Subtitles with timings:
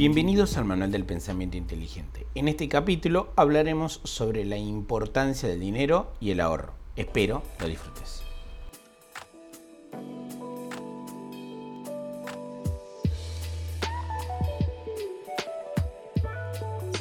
[0.00, 2.26] Bienvenidos al Manual del Pensamiento Inteligente.
[2.34, 6.72] En este capítulo hablaremos sobre la importancia del dinero y el ahorro.
[6.96, 8.22] Espero lo disfrutes.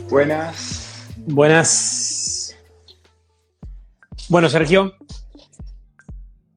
[0.10, 1.08] Buenas.
[1.26, 2.58] Buenas.
[4.28, 4.94] Bueno, Sergio,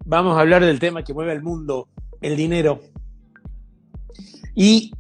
[0.04, 1.86] vamos a hablar del tema que mueve al mundo,
[2.20, 2.80] el dinero.
[4.56, 4.90] ¿Y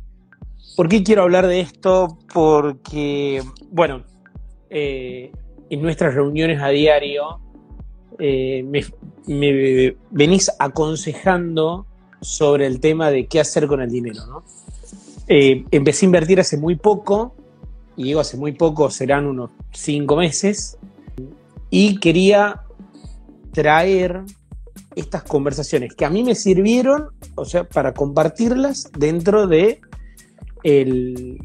[0.76, 2.18] por qué quiero hablar de esto?
[2.32, 4.04] Porque, bueno,
[4.70, 5.32] eh,
[5.70, 7.40] en nuestras reuniones a diario
[8.18, 11.86] eh, me, venís aconsejando
[12.20, 14.44] sobre el tema de qué hacer con el dinero, ¿no?
[15.28, 17.34] Eh, empecé a invertir hace muy poco,
[17.96, 20.78] y digo hace muy poco, serán unos cinco meses,
[21.70, 22.62] y quería
[23.52, 24.22] traer
[24.94, 29.80] estas conversaciones que a mí me sirvieron, o sea, para compartirlas dentro de,
[30.62, 31.38] el,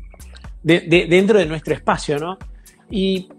[0.64, 2.38] de, de- dentro de nuestro espacio, ¿no?
[2.90, 3.30] Y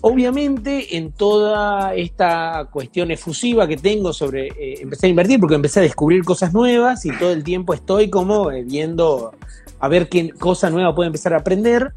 [0.00, 5.80] obviamente en toda esta cuestión efusiva que tengo sobre eh, empezar a invertir, porque empecé
[5.80, 9.32] a descubrir cosas nuevas y todo el tiempo estoy como eh, viendo
[9.78, 11.92] a ver qué cosa nueva puedo empezar a aprender.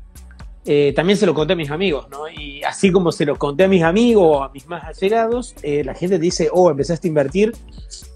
[0.65, 2.29] Eh, también se lo conté a mis amigos, ¿no?
[2.29, 5.83] Y así como se lo conté a mis amigos o a mis más allegados, eh,
[5.83, 7.53] la gente te dice, oh, empezaste a invertir,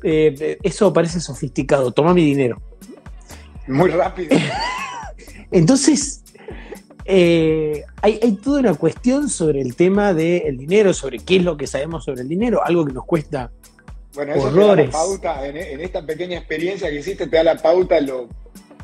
[0.04, 2.62] eh, eh, eso parece sofisticado, toma mi dinero.
[3.68, 4.38] Muy rápido.
[5.54, 6.24] Entonces,
[7.06, 11.56] eh, hay, hay toda una cuestión sobre el tema del dinero, sobre qué es lo
[11.56, 13.52] que sabemos sobre el dinero, algo que nos cuesta.
[14.16, 17.44] Bueno, eso te da la pauta, en, en esta pequeña experiencia que hiciste, te da
[17.44, 18.28] la pauta lo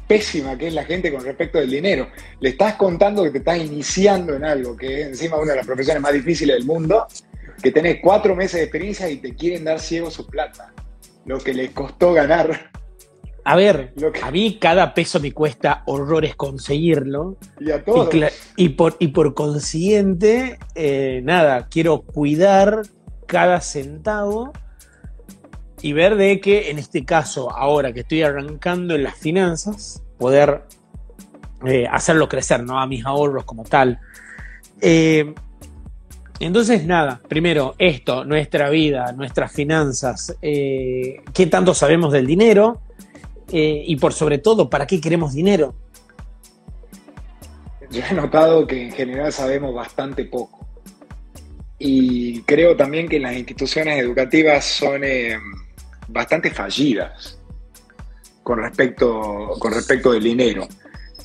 [0.08, 2.08] pésima que es la gente con respecto del dinero.
[2.39, 5.67] Le estás contando que te estás iniciando en algo, que es encima una de las
[5.67, 7.08] profesiones más difíciles del mundo,
[7.61, 10.73] que tenés cuatro meses de experiencia y te quieren dar ciego su plata.
[11.26, 12.72] Lo que les costó ganar.
[13.44, 17.38] A ver, que- a mí cada peso me cuesta horrores conseguirlo.
[17.60, 18.10] Y a todos.
[18.55, 22.82] y por, y por consiguiente, eh, nada, quiero cuidar
[23.26, 24.52] cada centavo
[25.82, 30.64] y ver de que en este caso, ahora que estoy arrancando en las finanzas, poder
[31.66, 32.80] eh, hacerlo crecer, ¿no?
[32.80, 33.99] A mis ahorros como tal.
[34.82, 35.33] Eh,
[36.42, 42.82] entonces, nada, primero, esto, nuestra vida, nuestras finanzas, qué tanto sabemos del dinero
[43.52, 45.73] Eh, y por sobre todo, ¿para qué queremos dinero?
[47.89, 50.67] Yo he notado que en general sabemos bastante poco.
[51.80, 55.39] Y creo también que las instituciones educativas son eh,
[56.08, 57.39] bastante fallidas
[58.43, 60.67] con respecto, con respecto del dinero.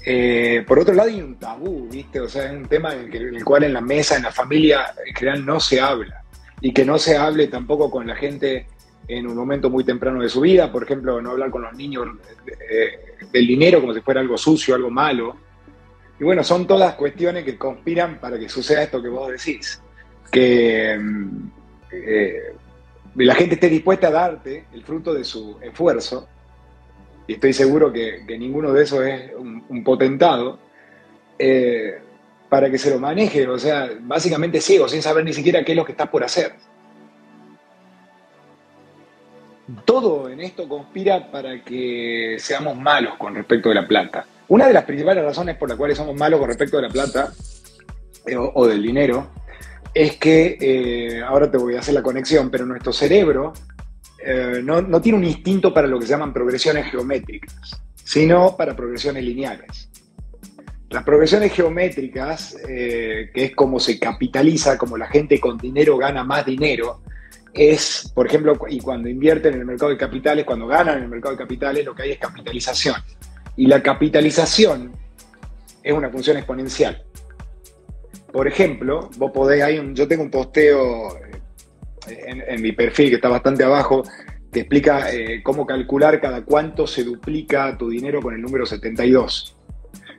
[0.06, 2.21] Eh, por otro lado, hay un tabú, ¿viste?
[2.21, 5.15] O sea, es un tema en el, cual en la mesa, en la familia, en
[5.15, 6.23] general no se habla.
[6.61, 8.67] Y que no se hable tampoco con la gente
[9.07, 10.71] en un momento muy temprano de su vida.
[10.71, 12.09] Por ejemplo, no hablar con los niños
[12.71, 15.37] eh, del dinero como si fuera algo sucio, algo malo.
[16.19, 19.83] Y bueno, son todas cuestiones que conspiran para que suceda esto que vos decís.
[20.31, 21.51] Que mm,
[21.93, 22.55] eh,
[23.17, 26.29] la gente esté dispuesta a darte el fruto de su esfuerzo.
[27.27, 30.59] Y estoy seguro que, ninguno de esos es un, un potentado.
[31.39, 31.99] eh,
[32.55, 35.77] para que se lo maneje, o sea, básicamente ciego, sin saber ni siquiera qué es
[35.77, 36.53] lo que estás por hacer.
[39.85, 44.27] Todo en esto conspira para que seamos malos con respecto de la plata.
[44.49, 47.33] Una de las principales razones por las cuales somos malos con respecto de la plata
[48.27, 49.31] eh, o, del dinero
[49.95, 53.55] es que, eh, ahora te voy a hacer la conexión, pero nuestro cerebro
[54.23, 58.77] eh, no, no tiene un instinto para lo que se llaman progresiones geométricas, sino para
[58.77, 59.89] progresiones lineales.
[60.91, 66.47] Las progresiones geométricas, que es como se capitaliza, como la gente con dinero gana más
[66.47, 67.01] dinero,
[67.55, 71.09] es, por ejemplo, y cuando invierten en el mercado de capitales, cuando ganan en el
[71.09, 72.97] mercado de capitales, lo que hay es capitalización.
[73.57, 74.93] Y la capitalización
[75.83, 77.05] es una función exponencial.
[78.33, 81.17] Por ejemplo, vos podés, hay un, yo tengo un posteo
[82.09, 84.03] eh, en, mi perfil que está bastante abajo,
[84.53, 89.57] que explica eh, cómo calcular cada cuánto se duplica tu dinero con el número 72.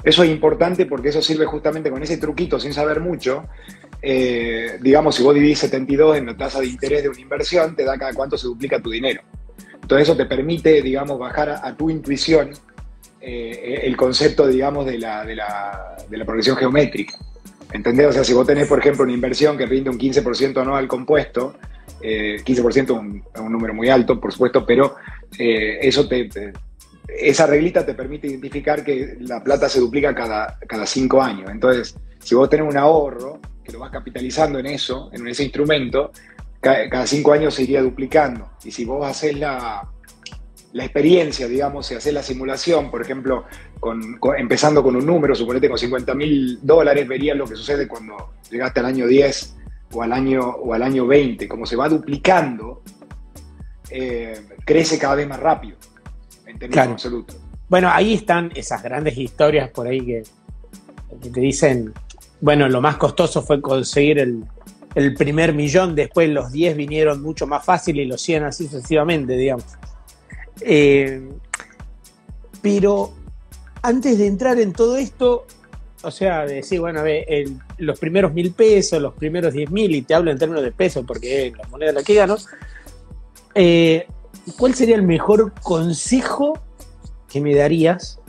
[0.06, 3.48] Eso es importante porque eso sirve justamente con ese truquito sin saber mucho.
[4.08, 7.84] Eh, digamos, si vos dividís 72 en la tasa de interés de una inversión, te
[7.84, 9.22] da cada cuánto se duplica tu dinero.
[9.82, 12.52] Entonces eso te permite, digamos, bajar a, tu intuición
[13.20, 17.18] eh, el concepto, digamos, de la, de, la, de la progresión geométrica.
[17.74, 18.08] ¿Entendés?
[18.08, 21.56] O sea, si vos tenés, por ejemplo, una inversión que rinde un 15% anual compuesto,
[22.00, 24.98] eh, 15% es un, un número muy alto, por supuesto, pero
[25.40, 26.30] eh, eso te-
[27.08, 31.50] esa reglita te permite identificar que la plata se duplica cada, cada cinco años.
[31.50, 36.12] Entonces, si vos tenés un ahorro, que lo vas capitalizando en eso, en ese instrumento,
[36.60, 38.50] ca- cada cinco años se iría duplicando.
[38.64, 39.88] Y si vos haces la,
[40.74, 43.46] la experiencia, digamos, si haces la simulación, por ejemplo,
[44.38, 48.80] empezando con un número, suponete con 50 mil dólares, verías lo que sucede cuando llegaste
[48.80, 49.56] al año 10
[49.94, 52.82] o al año, o al año 20, como se va duplicando,
[53.90, 55.78] eh, crece cada vez más rápido,
[56.48, 57.38] en términos absolutos.
[57.70, 60.24] Bueno, ahí están esas grandes historias por ahí que,
[61.32, 61.94] te dicen,
[62.46, 67.66] bueno, lo más costoso fue conseguir el, primer millón, después los 10 vinieron mucho más
[67.66, 69.66] fácil y los 100 así sucesivamente, digamos.
[70.62, 71.28] Eh,
[72.62, 73.14] pero
[73.82, 75.48] antes de entrar en todo esto,
[76.04, 77.26] o sea, decir, bueno, a ver,
[77.80, 81.04] los primeros mil pesos, los primeros diez mil, y te hablo en términos de pesos
[81.04, 82.38] porque es la moneda la que gano,
[83.56, 84.06] eh,
[84.56, 86.60] ¿cuál sería el mejor consejo
[87.28, 88.20] que me darías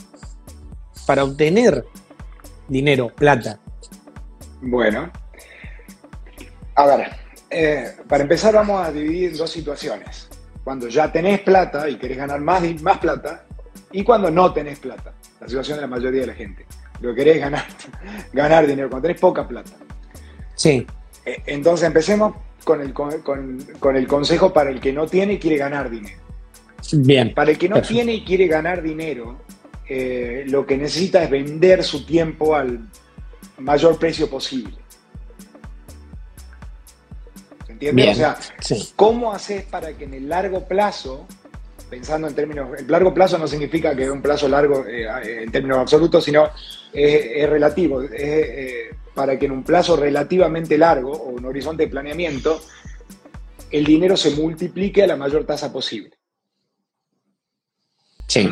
[1.05, 1.85] para obtener
[2.67, 3.61] dinero, plata?
[4.69, 5.11] Bueno,
[6.75, 7.11] a ver,
[7.51, 10.29] eh, para empezar vamos a dividir en dos situaciones.
[10.65, 13.45] Cuando ya tenés plata y querés ganar más, más plata,
[13.93, 16.67] y cuando no tenés plata, la situación de la mayoría de la gente
[17.01, 17.65] lo que querés ganar,
[18.33, 19.73] ganar dinero, cuando tenés poca plata.
[20.55, 20.87] Sí.
[21.25, 22.35] Eh, entonces empecemos
[22.65, 26.19] con el, con, el consejo para el que no tiene y quiere ganar dinero.
[26.93, 27.35] Bien.
[27.35, 29.39] Para el que no tiene y quiere ganar dinero,
[29.89, 32.89] eh, lo que necesita es vender su tiempo al
[33.59, 34.77] mayor precio posible.
[37.67, 38.11] ¿Se entiende?
[38.11, 38.39] o sea,
[38.95, 41.27] ¿cómo haces para que en el largo plazo
[41.89, 45.07] pensando en términos, el largo plazo no significa que es un plazo largo eh,
[45.43, 46.51] en términos absolutos, sino
[46.93, 48.03] es, relativo.
[48.03, 52.61] Es, eh, para que en un plazo relativamente largo o un horizonte de planeamiento,
[53.71, 56.11] el dinero se multiplique a la mayor tasa posible.
[58.27, 58.51] Sí.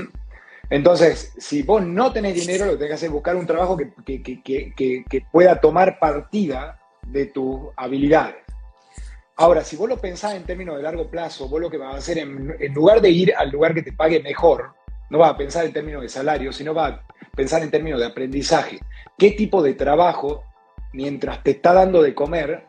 [0.70, 3.76] Entonces, si vos no tenés dinero, lo que tenés que hacer es buscar un trabajo
[3.76, 3.92] que,
[4.32, 8.44] que pueda tomar partida de tus habilidades.
[9.36, 11.98] Ahora, si vos lo pensás en términos de largo plazo, vos lo que vas a
[11.98, 14.74] hacer, en, lugar de ir al lugar que te pague mejor,
[15.10, 18.06] no vas a pensar en términos de salario, sino vas a pensar en términos de
[18.06, 18.78] aprendizaje.
[19.18, 20.44] ¿Qué tipo de trabajo,
[20.92, 22.66] mientras te está dando de comer,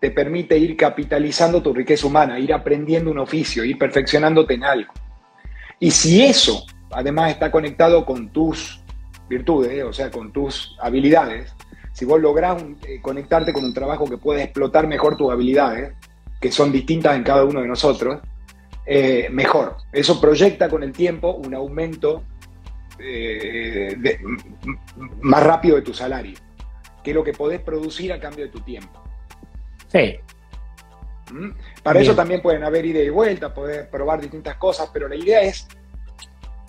[0.00, 4.92] te permite ir capitalizando tu riqueza humana, ir aprendiendo un oficio, ir perfeccionándote en algo?
[5.80, 6.64] Y si eso,
[6.94, 8.80] además, está conectado con tus
[9.28, 11.54] virtudes, o sea, con tus habilidades,
[11.94, 15.94] si vos lográs eh, conectarte con un trabajo que pueda explotar mejor tus habilidades,
[16.40, 18.20] que son distintas en cada uno de nosotros,
[18.84, 19.76] eh, mejor.
[19.92, 22.24] Eso proyecta con el tiempo un aumento
[22.98, 23.96] eh,
[25.20, 26.36] más rápido de tu salario,
[27.02, 29.00] que es lo que podés producir a cambio de tu tiempo.
[29.86, 30.16] Sí.
[31.32, 31.50] ¿Mm?
[31.82, 35.42] Para eso también pueden haber ida y vuelta, poder probar distintas cosas, pero la idea
[35.42, 35.68] es,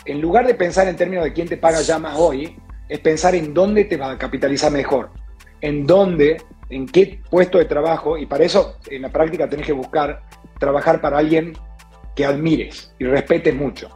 [0.05, 2.55] en lugar de pensar en términos de quién te paga ya más hoy,
[2.87, 5.09] es pensar en dónde te va a capitalizar mejor,
[5.61, 6.37] en dónde,
[6.69, 10.21] en qué puesto de trabajo, y para eso en la práctica tenés que buscar
[10.59, 11.53] trabajar para alguien
[12.15, 13.89] que admires y respetes mucho.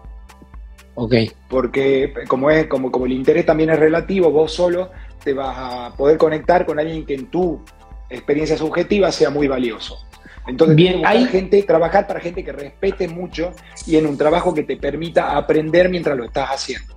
[0.95, 1.15] Ok.
[1.47, 4.91] Porque como, es, como, como el interés también es relativo, vos solo
[5.23, 7.63] te vas a poder conectar con alguien que en tu
[8.09, 10.05] experiencia subjetiva sea muy valioso.
[10.49, 13.53] Entonces, Bien, hay gente, trabajar para gente que respete mucho
[13.85, 16.95] y en un trabajo que te permita aprender mientras lo estás haciendo.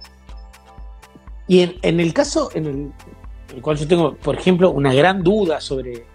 [1.46, 2.92] Y en, el caso en
[3.54, 6.06] el, cual yo tengo, por ejemplo, una gran duda sobre,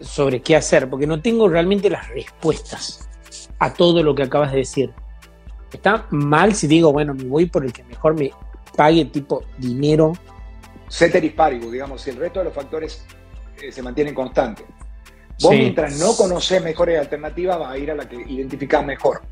[0.00, 3.08] sobre qué hacer, porque no tengo realmente las respuestas
[3.58, 4.92] a todo lo que acabas de decir.
[5.72, 8.30] Está mal si digo, bueno, me voy por el que mejor me
[8.76, 10.12] pague tipo dinero.
[10.88, 13.04] Ceteris paribus, digamos, si el resto de los factores
[13.60, 14.66] eh, se mantienen constantes.
[15.40, 19.22] Vos mientras no conoces mejores alternativas vas a ir a la que identificás mejor.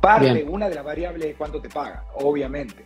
[0.00, 2.84] Parte, una de las variables es cuánto te paga, obviamente.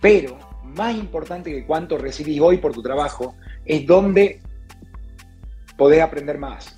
[0.00, 3.34] Pero más importante que cuánto recibís hoy por tu trabajo
[3.64, 4.40] es dónde
[5.76, 6.74] podés aprender más.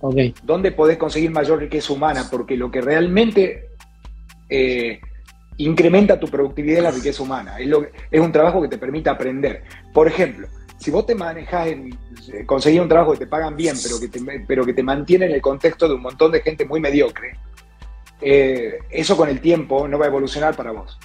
[0.00, 0.34] Okay.
[0.42, 3.68] Dónde podés conseguir mayor riqueza humana, porque lo que realmente
[4.48, 4.98] eh,
[5.58, 7.58] incrementa tu productividad es la riqueza humana.
[7.58, 9.62] Es, lo, es un trabajo que te permite aprender.
[9.92, 10.48] Por ejemplo,
[10.80, 11.96] si vos te manejas en
[12.32, 15.26] eh, conseguir un trabajo que te pagan bien, pero que te, pero que te mantiene
[15.26, 17.36] en el contexto de un montón de gente muy mediocre,
[18.20, 20.98] eh, eso con el tiempo no va a evolucionar para vos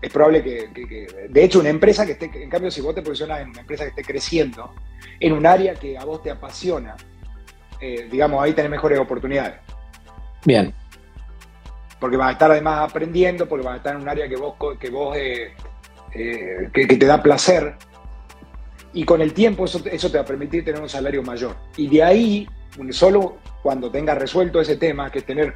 [0.00, 3.40] es probable que, de hecho, una empresa que esté, en cambio, si vos te posicionas
[3.40, 4.74] en una empresa que esté creciendo,
[5.18, 6.96] en un área que a vos te apasiona,
[7.80, 9.56] eh, digamos, ahí tenés mejores oportunidades.
[10.44, 10.72] Bien.
[11.98, 14.54] Porque vas a estar además aprendiendo, porque vas a estar en un área que vos,
[14.78, 15.52] que vos eh,
[16.12, 17.74] que, te da placer,
[18.92, 21.56] y con el tiempo eso, eso te va a permitir tener un salario mayor.
[21.76, 22.48] Y de ahí,
[22.90, 25.54] solo cuando tengas resuelto ese tema, que es tener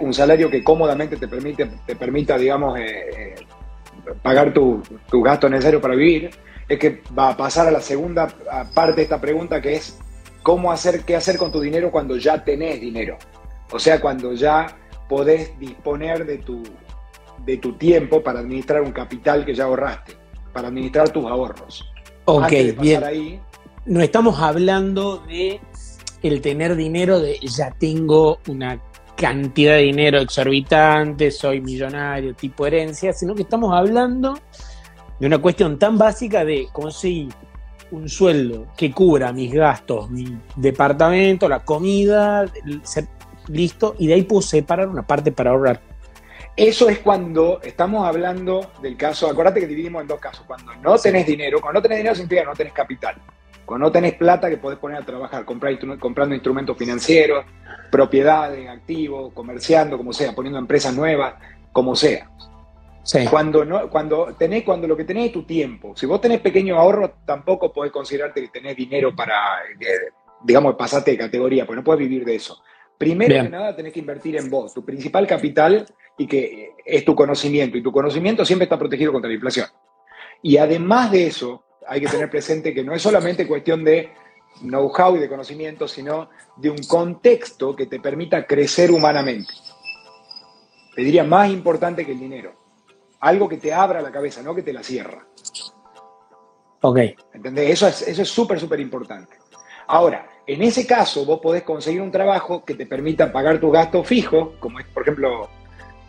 [0.00, 2.78] un salario que cómodamente te permite, te permita, digamos,
[4.22, 6.30] pagar tu, tu gasto necesario para vivir,
[6.68, 8.28] es que va a pasar a la segunda
[8.74, 9.98] parte de esta pregunta que es
[10.42, 13.18] cómo hacer, qué hacer con tu dinero cuando ya tenés dinero.
[13.72, 14.66] O sea, cuando ya
[15.08, 16.62] podés disponer de tu,
[17.44, 20.14] de tu tiempo para administrar un capital que ya ahorraste,
[20.52, 21.92] para administrar tus ahorros.
[22.26, 23.04] Ok, Antes de pasar bien.
[23.04, 23.40] ahí,
[23.86, 25.60] No estamos hablando de
[26.22, 28.80] el tener dinero, de ya tengo una
[29.16, 34.38] cantidad de dinero exorbitante, soy millonario, tipo herencia, sino que estamos hablando
[35.20, 37.28] de una cuestión tan básica de conseguir
[37.92, 43.08] un sueldo que cubra mis gastos, mi departamento, la comida, el ser-
[43.48, 45.80] listo, y de ahí puedo separar una parte para ahorrar.
[46.56, 50.96] Eso es cuando estamos hablando del caso, acuérdate que dividimos en dos casos, cuando no
[50.96, 53.16] tenés dinero, cuando no tenés dinero significa que no tenés capital,
[53.66, 57.44] cuando no tenés plata que podés poner a trabajar, comprar comprando instrumentos financieros,
[57.90, 61.34] propiedades, activos, comerciando, como sea, poniendo empresas nuevas,
[61.72, 62.30] como sea.
[63.02, 63.26] Sí.
[63.30, 66.78] Cuando, no, cuando, tenés, cuando lo que tenés es tu tiempo, si vos tenés pequeños
[66.78, 70.10] ahorros, tampoco podés considerarte que tenés dinero para, eh,
[70.42, 72.62] digamos, pasarte de categoría, porque no puedes vivir de eso.
[72.96, 73.44] Primero Bien.
[73.44, 75.86] que nada tenés que invertir en vos, tu principal capital
[76.18, 79.66] y que es tu conocimiento, y tu conocimiento siempre está protegido contra la inflación.
[80.42, 84.10] Y además de eso, hay que tener presente que no es solamente cuestión de
[84.62, 89.52] know-how y de conocimiento, sino de un contexto que te permita crecer humanamente.
[90.94, 92.54] Te diría más importante que el dinero.
[93.20, 95.26] Algo que te abra la cabeza, no que te la cierra.
[96.80, 96.98] Ok.
[97.34, 97.70] ¿Entendés?
[97.70, 99.36] Eso es eso es súper, súper importante.
[99.88, 104.06] Ahora, en ese caso, vos podés conseguir un trabajo que te permita pagar tus gastos
[104.06, 105.48] fijos, como es, por ejemplo,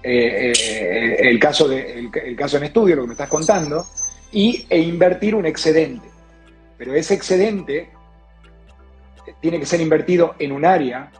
[0.04, 3.86] eh, eh, el, caso de, el, caso en estudio, lo que me estás contando,
[4.32, 6.08] y, e invertir un excedente.
[6.78, 7.90] Pero ese excedente
[9.42, 11.12] tiene que ser invertido en un área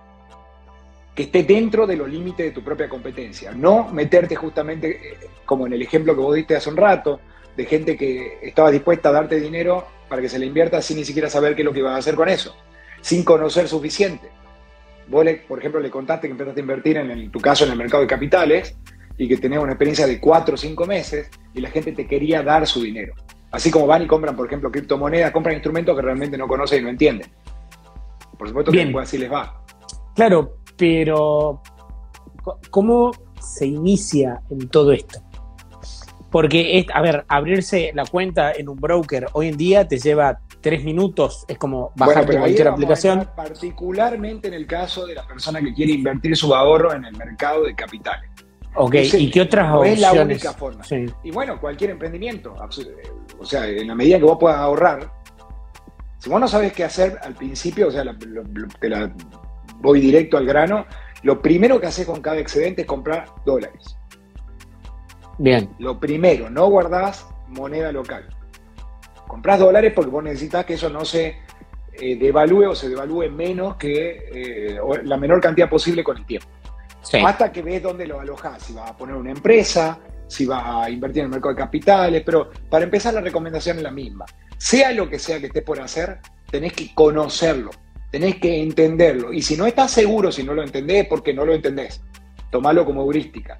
[1.14, 3.52] que esté dentro de los límites de tu propia competencia.
[3.52, 7.20] No meterte justamente, eh, como en el ejemplo que vos diste hace un rato,
[7.56, 11.06] de gente que estaba dispuesta a darte dinero para que se le invierta sin ni
[11.06, 12.56] siquiera saber qué es lo que iba a hacer con eso,
[13.02, 14.30] sin conocer suficiente.
[15.10, 17.66] Vos, le- por ejemplo, le contaste que empezaste a invertir, en, el- en tu caso,
[17.66, 18.78] en el mercado de capitales
[19.18, 22.44] y que tenés una experiencia de cuatro o cinco meses y la gente te quería
[22.44, 23.14] dar su dinero.
[23.52, 26.84] Así como van y compran, por ejemplo, criptomonedas, compran instrumentos que realmente no conocen y
[26.84, 27.32] no entienden.
[28.38, 28.90] Por supuesto que Bien.
[28.90, 29.64] después así les va.
[30.16, 31.62] Claro, pero
[32.70, 35.20] ¿cómo se inicia en todo esto?
[36.30, 40.40] Porque, es, a ver, abrirse la cuenta en un broker hoy en día te lleva
[40.70, 43.30] tres minutos, es como bajarte pero ahí cualquier aplicación.
[43.36, 47.64] particularmente en el caso de la persona que quiere invertir su ahorro en el mercado
[47.64, 48.30] de capitales.
[48.76, 50.38] Ok, ¿y qué otras no es la opciones?
[50.44, 50.84] única forma.
[50.84, 51.06] Sí.
[51.24, 52.54] Y bueno, cualquier emprendimiento.
[53.40, 55.10] O sea, en la medida que vos puedas ahorrar,
[56.20, 59.12] si vos no sabes qué hacer al principio, o sea, la- lo- lo- te la
[59.80, 60.86] voy directo al grano,
[61.24, 63.98] lo primero que haces con cada excedente es comprar dólares.
[65.40, 68.28] Bien, Lo primero, no guardás moneda local.
[69.28, 71.38] Comprás dólares porque vos necesitas que eso no se
[71.94, 76.26] eh, devalúe o se devalúe menos que eh, o la menor cantidad posible con el
[76.26, 76.48] tiempo.
[77.02, 77.20] sí.
[77.26, 80.90] Hasta que ves dónde lo alojás, si vas a poner una empresa, si vas a
[80.90, 84.26] invertir en el mercado de capitales, pero para empezar la recomendación es la misma.
[84.58, 86.20] Sea lo que sea que estés por hacer,
[86.50, 87.72] tenés que conocerlo,
[88.12, 89.34] tenés que entenderlo.
[89.34, 92.02] Y si no estás seguro, si no lo entendés, porque no lo entendés.
[92.52, 93.58] Tomalo como heurística.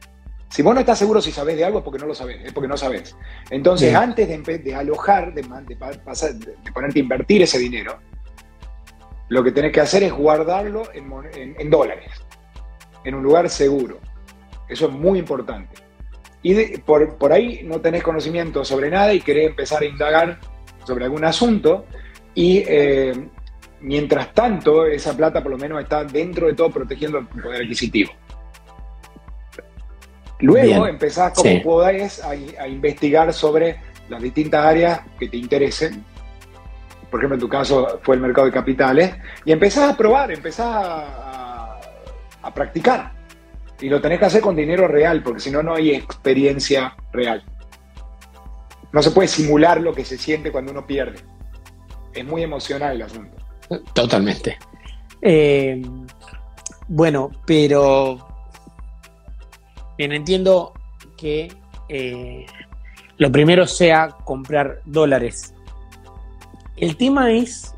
[0.50, 2.54] Si vos no estás seguro si sabés de algo es porque no lo sabés, es
[2.54, 3.16] porque no sabés.
[3.50, 4.02] Entonces, Bien.
[4.02, 7.98] antes de, de alojar, de, pasar- de- ponerte a invertir ese dinero,
[9.30, 12.12] lo que tenés que hacer es guardarlo en mon- en- en dólares
[13.04, 14.00] en un lugar seguro.
[14.70, 15.76] Eso es muy importante.
[16.42, 20.40] Y de- por, por ahí no tenés conocimiento sobre nada y querés empezar a indagar
[20.86, 21.86] sobre algún asunto
[22.34, 23.28] y eh,
[23.82, 28.12] mientras tanto esa plata por lo menos está dentro de todo protegiendo el poder adquisitivo.
[30.40, 30.86] Luego Bien.
[30.88, 31.60] empezás como Sí.
[31.64, 33.78] podés a, a investigar sobre
[34.10, 36.04] las distintas áreas que te interesen.
[37.10, 39.16] Por ejemplo, en tu caso fue el mercado de capitales.
[39.46, 41.82] Y empezás a probar, empezás a, a-
[42.44, 43.12] a practicar.
[43.82, 47.44] Y lo tenés que hacer con dinero real, porque si no, no hay experiencia real.
[48.92, 51.20] No se puede simular lo que se siente cuando uno pierde.
[52.14, 53.36] Es muy emocional el asunto.
[53.94, 54.58] Totalmente.
[55.22, 55.82] Eh,
[56.88, 58.27] bueno, pero
[59.98, 60.74] bien, entiendo
[61.18, 61.52] que
[61.90, 62.46] eh,
[63.18, 65.54] lo primero sea comprar dólares.
[66.76, 67.74] El tema es,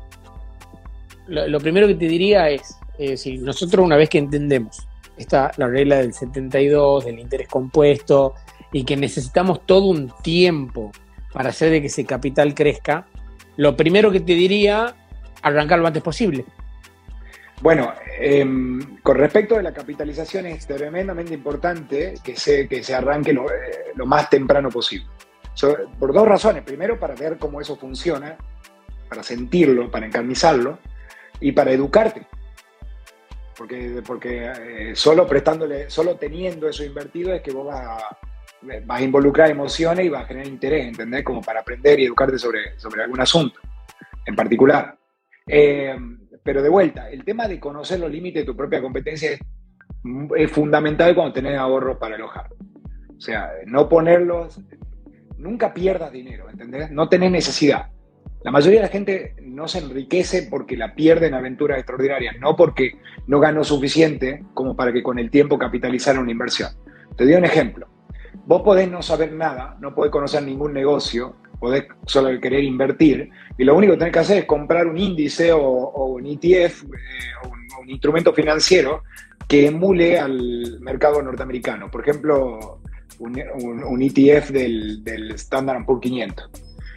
[1.26, 4.86] lo, primero que te diría es, eh, si nosotros una vez que entendemos
[5.16, 8.34] esta, la regla del 72, del interés compuesto,
[8.72, 10.92] y que necesitamos todo un tiempo
[11.32, 13.06] para hacer de que ese capital crezca,
[13.56, 14.94] lo primero que te diría,
[15.42, 16.44] arrancar lo antes posible.
[17.60, 23.32] Bueno, em, con respecto de la capitalización es tremendamente importante que se, que se arranque
[23.34, 25.06] lo, eh, lo más temprano posible.
[25.52, 26.62] So- por dos razones.
[26.62, 28.36] Primero, para ver cómo eso funciona,
[29.08, 30.78] para sentirlo, para encarnizarlo
[31.38, 32.26] y para educarte.
[33.58, 38.18] Porque, porque eh, solo prestándole, solo teniendo eso invertido es que vos vas a,
[38.86, 41.22] vas a involucrar emociones y vas a generar interés, ¿entendés?
[41.22, 43.60] Como para aprender y educarte sobre, sobre algún asunto
[44.24, 44.96] en particular.
[46.42, 49.40] Pero de vuelta, el tema de conocer los límites de tu propia competencia es,
[50.36, 52.48] es fundamental cuando tenés ahorros para alojar.
[53.16, 54.60] O sea, no ponerlos,
[55.36, 56.90] nunca pierdas dinero, ¿entendés?
[56.90, 57.90] No tenés necesidad.
[58.42, 62.56] La mayoría de la gente no se enriquece porque la pierde en aventuras extraordinarias, no
[62.56, 66.70] porque no ganó suficiente como para que con el tiempo capitalizara una inversión.
[67.16, 67.88] Te doy un ejemplo.
[68.46, 73.64] Vos podés no saber nada, no podés conocer ningún negocio, podés solo querer invertir, y
[73.64, 76.88] lo único que tenés que hacer es comprar un índice o, un ETF eh,
[77.44, 77.48] o
[77.82, 79.02] un, instrumento financiero
[79.46, 81.90] que emule al mercado norteamericano.
[81.90, 82.80] Por ejemplo,
[83.18, 86.50] un, ETF del, del Standard Poor's 500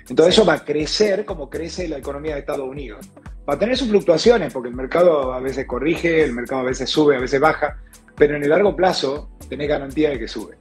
[0.10, 3.10] entonces eso va a crecer como crece la economía de Estados Unidos.
[3.48, 6.90] Va a tener sus fluctuaciones, porque el mercado a veces corrige, el mercado a veces
[6.90, 7.78] sube, a veces baja,
[8.16, 10.58] pero en el largo plazo tenés garantía de que sube.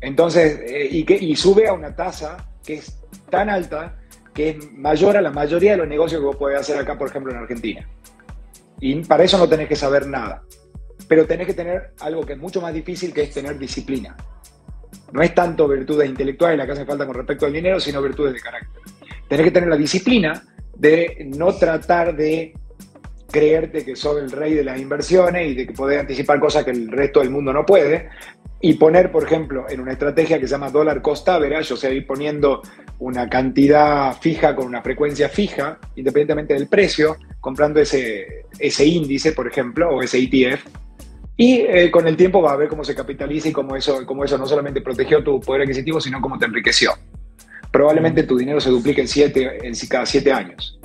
[0.00, 2.98] Entonces, eh, y, que, y sube a una tasa que es
[3.30, 3.96] tan alta
[4.32, 7.08] que es mayor a la mayoría de los negocios que vos podés hacer acá, por
[7.08, 7.88] ejemplo, en Argentina.
[8.80, 10.42] Y para eso no tenés que saber nada.
[11.06, 14.16] Pero tenés que tener algo que es mucho más difícil, que es tener disciplina.
[15.12, 18.34] No es tanto virtudes intelectuales la que hace falta con respecto al dinero, sino virtudes
[18.34, 18.82] de carácter.
[19.28, 20.42] Tenés que tener la disciplina
[20.76, 22.54] de no tratar de
[23.30, 26.72] creerte que sos el rey de las inversiones y de que podés anticipar cosas que
[26.72, 28.08] el resto del mundo no puede,
[28.66, 31.90] y poner, por ejemplo, en una estrategia que se llama dólar cost average, o sea,
[31.90, 32.62] ir poniendo
[32.98, 39.46] una cantidad fija con una frecuencia fija, independientemente del precio, comprando ese, ese índice, por
[39.46, 40.64] ejemplo, o ese ETF,
[41.36, 44.24] y eh, con el tiempo va a ver cómo se capitaliza y cómo eso, cómo
[44.24, 46.92] eso no solamente protegió tu poder adquisitivo, sino cómo te enriqueció.
[47.70, 50.80] Probablemente tu dinero se duplique en, siete, en cada siete años.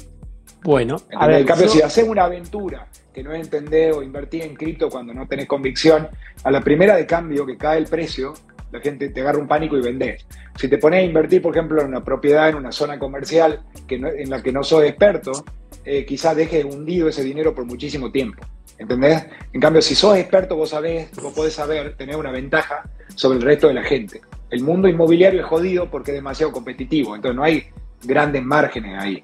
[0.65, 4.43] Bueno, a ver, en cambio, si haces una aventura que no es entender o invertir
[4.43, 6.07] en cripto cuando no tenés convicción,
[6.41, 8.33] a la primera de cambio que cae el precio,
[8.71, 10.25] la gente te agarra un pánico y vendés.
[10.55, 13.95] Si te pones a invertir, por ejemplo, en una propiedad, en una zona comercial que
[13.95, 15.43] en la que no sos experto,
[15.83, 18.41] eh, quizás dejes hundido ese dinero por muchísimo tiempo.
[18.77, 19.25] ¿Entendés?
[19.51, 23.43] En cambio, si sos experto, vos sabés, vos podés saber, tener una ventaja sobre el
[23.43, 24.21] resto de la gente.
[24.49, 27.65] El mundo inmobiliario es jodido porque es demasiado competitivo, entonces no hay
[28.01, 29.21] grandes márgenes ahí.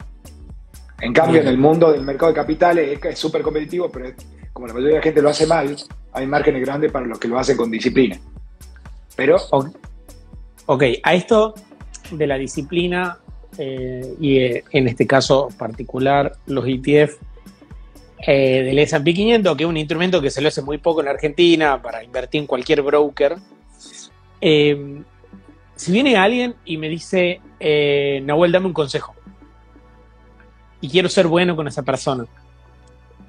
[1.01, 4.11] En cambio, en el mundo del mercado de capitales es súper competitivo, pero
[4.53, 5.75] como la mayoría de la gente lo hace mal,
[6.13, 8.17] hay márgenes grandes para los que lo hacen con disciplina.
[9.15, 9.37] Pero.
[10.67, 11.53] Ok, a esto
[12.11, 13.19] de la disciplina
[13.57, 17.17] eh, y eh, en este caso particular, los ETF
[18.25, 21.07] eh, del S&P 500, que es un instrumento que se lo hace muy poco en
[21.07, 23.35] Argentina para invertir en cualquier broker.
[24.41, 25.01] Eh,
[25.75, 27.41] si viene alguien y me dice,
[28.23, 29.15] Nahuel, dame un consejo,
[30.85, 32.25] y quiero ser bueno con esa persona,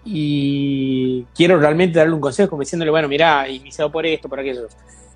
[0.05, 4.69] y quiero realmente darle un consejo, como diciéndole, bueno, mira, iniciado por esto, por aquello.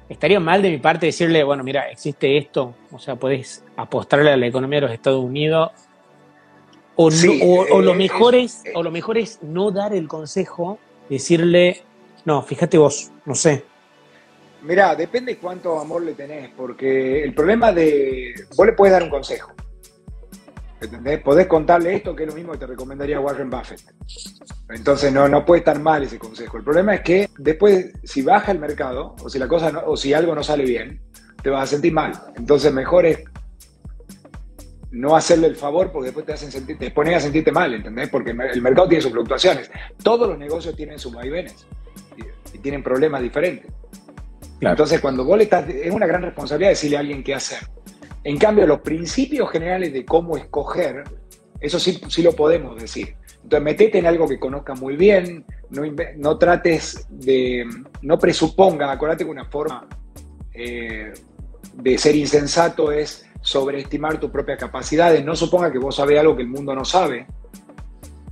[0.09, 4.37] Estaría mal de mi parte decirle, bueno, mira, existe esto, o sea, podés apostarle a
[4.37, 5.71] la economía de los Estados Unidos
[6.97, 11.83] o, lo mejor es, o lo mejor es no dar el consejo, decirle,
[12.25, 13.65] no, fíjate vos, no sé.
[14.63, 18.35] Mirá, depende cuánto amor le tenés, porque el problema de.
[18.57, 19.53] Vos le puedes dar un consejo.
[20.81, 21.21] ¿Entendés?
[21.21, 23.83] Podés contarle esto, que es lo mismo que te recomendaría Warren Buffett.
[24.71, 26.57] Entonces no, no puede estar mal ese consejo.
[26.57, 30.15] El problema es que después, si baja el mercado, o si la cosa o si
[30.15, 31.03] algo no sale bien,
[31.43, 32.13] te vas a sentir mal.
[32.37, 33.25] Entonces mejor es
[34.91, 38.09] no hacerle el favor porque después te hacen sentir, te ponen a sentirte mal, ¿entendés?
[38.09, 39.71] Porque el mercado tiene sus fluctuaciones.
[40.03, 41.67] Todos los negocios tienen sus vaivenes
[42.17, 43.71] y, tienen problemas diferentes.
[44.61, 47.61] Entonces, cuando vos le estás, es una gran responsabilidad decirle a alguien qué hacer.
[48.25, 51.05] En cambio, los principios generales de cómo escoger,
[51.61, 53.15] eso sí, sí lo podemos decir.
[53.43, 55.83] Entonces, metete en algo que conozcas muy bien, no,
[56.17, 57.67] no trates de,
[58.03, 59.87] no presuponga, acuérdate que una forma
[60.53, 61.13] eh,
[61.75, 65.25] de ser insensato es sobreestimar tus propias capacidades.
[65.25, 67.27] No suponga que vos sabés algo que el mundo no sabe,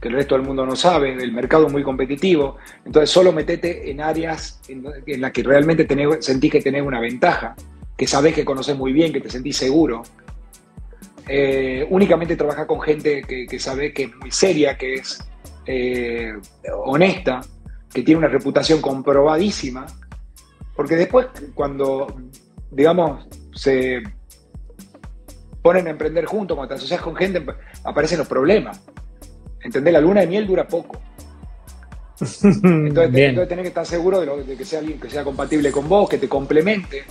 [0.01, 2.57] que el resto del mundo no sabe, el mercado es muy competitivo.
[2.85, 4.85] Entonces solo metete en áreas en,
[5.21, 7.57] las que realmente tenés, sentís que tenés una ventaja,
[7.99, 10.05] que sabés que conoces muy bien, que te sentís seguro.
[11.27, 13.59] Eh, únicamente trabajar con gente que, que
[13.93, 15.19] que es muy seria, que es
[15.67, 16.33] eh,
[16.85, 17.41] honesta,
[17.93, 19.85] que tiene una reputación comprobadísima,
[20.77, 22.07] porque después cuando,
[22.71, 24.01] digamos, se
[25.61, 27.45] ponen a emprender juntos, cuando te asocias con gente,
[27.83, 28.81] aparecen los problemas.
[29.61, 29.93] ¿Entendés?
[29.93, 31.01] La luna de miel dura poco.
[32.43, 36.19] Entonces, tenés, que estar seguro de, que sea alguien que sea compatible con vos, que
[36.19, 37.05] te complemente.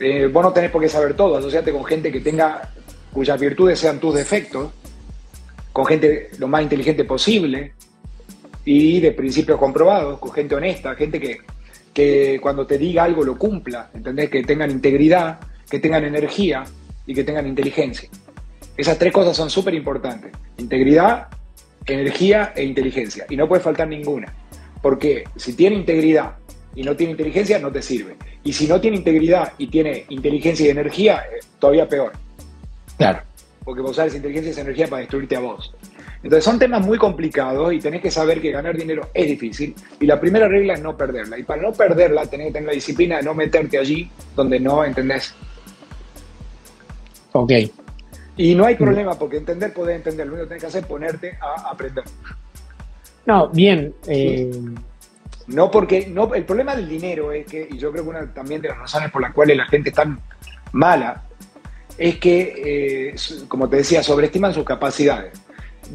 [0.00, 2.72] Eh, vos no tenés por qué saber todo, asociate con gente que tenga,
[3.12, 4.72] cuyas virtudes sean tus defectos,
[5.72, 7.72] con gente lo más inteligente posible.
[8.66, 11.40] y de principios comprobados, con gente honesta, gente que,
[11.92, 14.30] que cuando te diga algo lo cumpla, ¿entendés?
[14.30, 16.64] Que tengan integridad, que tengan energía
[17.06, 18.08] y que tengan inteligencia.
[18.76, 20.32] Esas tres cosas son súper importantes.
[20.56, 21.28] Integridad,
[21.86, 23.26] energía e inteligencia.
[23.28, 24.32] Y no puede faltar ninguna.
[24.82, 26.36] Porque si tiene integridad
[26.74, 28.16] y no tiene inteligencia, no te sirve.
[28.44, 32.12] Y si no tiene integridad y tiene inteligencia y energía, eh, todavía peor.
[32.98, 33.20] Claro.
[33.64, 35.74] Porque vos usar esa inteligencia y esa energía para destruirte a vos.
[36.22, 39.74] Entonces son temas muy complicados y tenés que saber que ganar dinero es difícil.
[40.00, 41.38] Y la primera regla es no perderla.
[41.38, 44.84] Y para no perderla tenés que tener la disciplina de no meterte allí donde no
[44.84, 45.34] entendés.
[47.32, 47.52] Ok.
[48.36, 50.26] Y no hay problema porque entender, podés entender.
[50.26, 52.04] Lo único que tenés que hacer es ponerte a aprender.
[53.26, 53.94] No, bien.
[54.06, 54.50] eh,
[55.46, 58.68] No porque, el problema del dinero es que, y yo creo que una también de
[58.68, 60.18] las razones por las cuales la gente es tan
[60.72, 61.22] mala,
[61.98, 63.14] es que, eh,
[63.46, 65.38] como te decía, sobreestiman sus capacidades.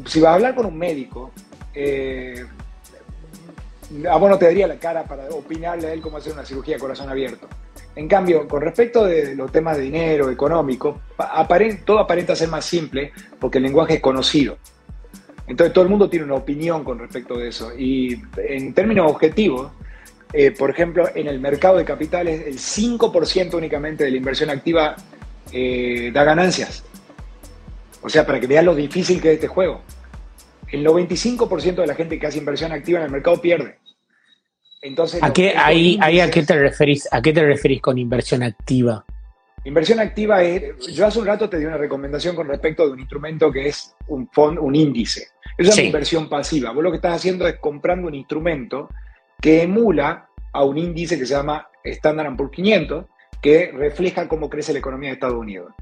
[0.06, 1.32] Si vas a hablar con un médico,
[1.74, 2.44] eh,
[4.08, 6.76] a vos no te daría la cara para opinarle a él cómo hacer una cirugía
[6.76, 7.48] de corazón abierto.
[7.96, 11.00] En cambio, con respecto de los temas de dinero, económico,
[11.84, 14.58] todo aparenta ser más simple porque el lenguaje es conocido.
[15.50, 17.72] Entonces todo el mundo tiene una opinión con respecto de eso.
[17.76, 19.72] Y en términos objetivos,
[20.32, 24.94] eh, por ejemplo, en el mercado de capitales, el 5% únicamente de la inversión activa
[25.50, 26.84] eh, da ganancias.
[28.00, 29.80] O sea, para que veas lo difícil que es este juego.
[30.68, 33.76] El 95% de la gente que hace inversión activa en el mercado pierde.
[34.82, 37.08] Entonces, ¿a qué, ahí, ahí a qué te referís?
[37.10, 39.04] ¿A qué te referís con inversión activa?
[39.64, 43.00] Inversión activa es, yo hace un rato te di una recomendación con respecto de un
[43.00, 45.28] instrumento que es un fondo, un índice.
[45.58, 45.80] Eso es Sí.
[45.82, 46.72] una inversión pasiva.
[46.72, 48.88] Vos lo que estás haciendo es comprando un instrumento
[49.40, 53.04] que emula a un índice que se llama Standard Poor's 500,
[53.42, 55.72] que refleja cómo crece la economía de Estados Unidos.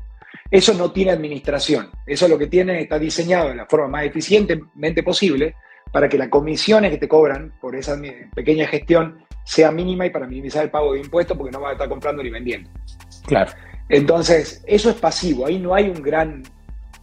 [0.50, 1.90] Eso no tiene administración.
[2.06, 5.54] Eso lo que tiene está diseñado de la forma más eficientemente posible
[5.92, 7.96] para que las comisiones que te cobran por esa
[8.34, 11.72] pequeña gestión sea mínima y para minimizar el pago de impuestos porque no vas a
[11.72, 12.70] estar comprando ni vendiendo.
[13.26, 13.50] Claro.
[13.88, 16.42] Entonces, eso es pasivo, ahí no hay un gran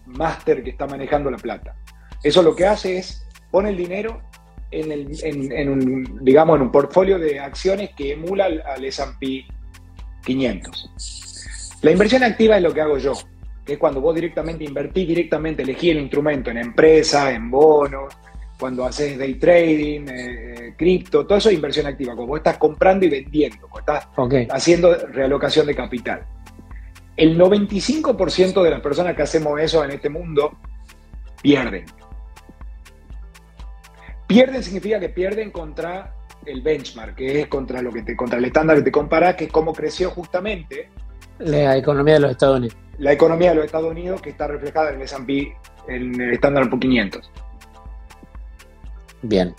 [0.06, 1.76] máster que está manejando la plata.
[2.24, 4.22] Eso lo que hace es pone el dinero
[4.72, 8.84] en, el- en- en un, digamos, en un portfolio de acciones que emula al, al
[8.86, 9.46] S&P
[10.24, 11.78] 500.
[11.82, 13.14] La inversión activa es lo que hago yo,
[13.66, 18.14] que es cuando vos directamente invertís, directamente elegí el instrumento en empresa, en bonos,
[18.60, 22.58] cuando haces day trading, eh, eh, cripto, todo eso es inversión activa, como vos estás
[22.58, 24.08] comprando y vendiendo, cuando estás
[24.52, 26.26] haciendo realocación de capital.
[27.18, 30.58] El 95% de las personas que hacemos eso en este mundo
[31.42, 31.86] pierden.
[34.28, 36.14] Pierden significa que pierden contra
[36.46, 39.46] el benchmark, que es contra lo que te, contra el estándar que te comparás, que
[39.46, 40.90] es cómo creció justamente
[41.40, 42.78] La economía de los Estados Unidos.
[42.98, 45.56] la economía de los Estados Unidos, que está reflejada en el S&P,
[45.88, 47.32] en el estándar por 500.
[49.22, 49.56] Bien.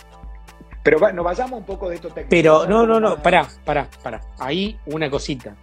[0.82, 2.28] Pero va- nos vayamos un poco de esto técnico.
[2.30, 4.20] Pero no, no, no, pará, pará, pará.
[4.38, 5.54] Ahí una cosita.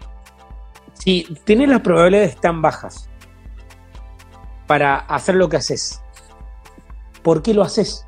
[0.94, 3.10] Si tenés las probabilidades tan bajas
[4.68, 6.02] para hacer lo que haces,
[7.22, 8.06] ¿por qué lo haces?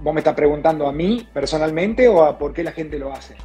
[0.00, 3.36] ¿Vos me estás preguntando a mí personalmente o a por qué la gente lo hace?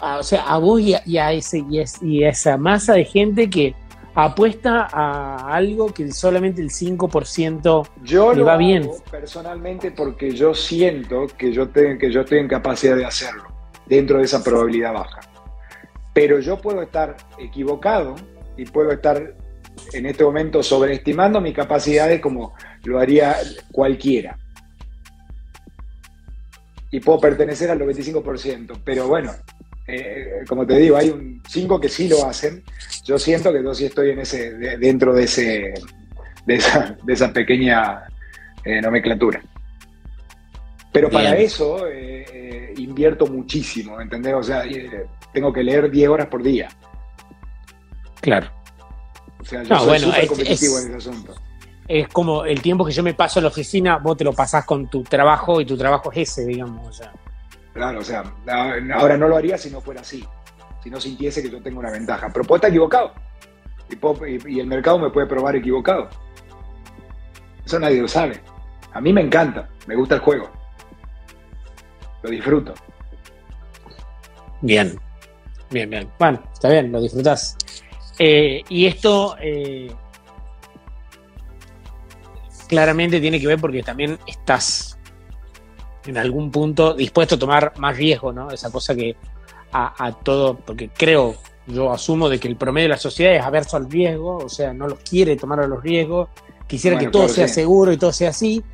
[0.00, 2.56] Ah, o sea, a vos y a, y a ese, y, es- y a esa
[2.56, 3.74] masa de gente que
[4.14, 7.88] apuesta a algo que solamente el 5%.
[8.02, 8.90] Yo Le lo va hago bien.
[9.10, 13.44] personalmente porque yo siento que yo, te- que yo estoy en capacidad de hacerlo
[13.86, 15.20] dentro de esa probabilidad baja.
[16.20, 18.16] Pero yo puedo estar equivocado
[18.56, 19.34] y puedo estar
[19.92, 22.54] en este momento sobreestimando mis capacidades como
[22.84, 23.36] lo haría
[23.70, 24.36] cualquiera.
[26.90, 29.32] Y puedo pertenecer al 95%, pero bueno,
[29.86, 32.64] eh, como te digo, hay un 5 que sí lo hacen.
[33.04, 35.74] Yo siento que yo sí estoy en ese, de- dentro de ese,
[36.46, 38.02] de esa, de esa pequeña
[38.64, 39.40] eh, nomenclatura.
[40.90, 42.24] Pero para eso eh,
[42.78, 44.34] invierto muchísimo, ¿entendés?
[44.34, 46.68] O sea, eh, tengo que leer 10 horas por día.
[48.20, 48.48] Claro.
[49.40, 51.34] O sea, yo No, soy bueno, súper competitivo es- en ese asunto.
[51.86, 54.64] Es como el tiempo que yo me paso en la oficina, vos te lo pasás
[54.66, 56.86] con tu trabajo y tu trabajo es ese, digamos.
[56.86, 57.12] O sea.
[57.72, 58.24] Claro, o sea,
[58.94, 60.24] ahora no lo haría si no fuera así,
[60.82, 62.28] si no sintiese que yo tengo una ventaja.
[62.32, 63.12] Pero puedo estar equivocado.
[63.88, 66.08] Y, puedo- y- y el mercado me puede probar equivocado.
[67.64, 68.40] Eso nadie lo sabe.
[68.92, 70.50] A mí me encanta, me gusta el juego.
[72.22, 72.74] Lo disfruto.
[74.60, 74.98] Bien,
[75.70, 76.08] bien, bien.
[76.18, 77.56] Bueno, está bien, lo disfrutás.
[78.18, 79.92] Eh, y esto eh,
[82.68, 84.98] claramente tiene que ver porque también estás
[86.06, 88.50] en algún punto dispuesto a tomar más riesgo, ¿no?
[88.50, 89.16] Esa cosa que
[89.72, 93.42] a, a todo, porque creo, yo asumo de que el promedio de la sociedad es
[93.42, 96.30] averso al riesgo, o sea, no los quiere tomar a los riesgos,
[96.66, 97.54] quisiera Bueno, que todo claro, sea sí.
[97.54, 98.64] seguro y todo sea así.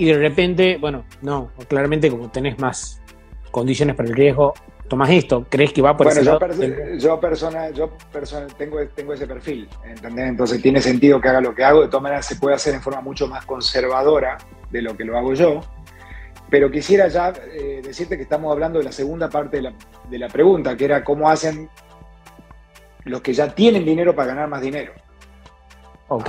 [0.00, 3.02] Y de repente, bueno, no, claramente como tenés más
[3.50, 4.54] condiciones para el riesgo,
[4.88, 6.96] tomás esto, ¿crees que va por bueno, ese yo, lado?
[6.96, 10.30] yo persona, yo persona, tengo, tengo ese perfil, ¿entendés?
[10.30, 12.80] Entonces tiene sentido que haga lo que hago, de todas maneras se puede hacer en
[12.80, 14.38] forma mucho más conservadora
[14.70, 15.60] de lo que lo hago yo,
[16.48, 19.74] pero quisiera ya eh, decirte que estamos hablando de la segunda parte de la,
[20.08, 21.68] de la pregunta, que era cómo hacen
[23.04, 24.94] los que ya tienen dinero para ganar más dinero.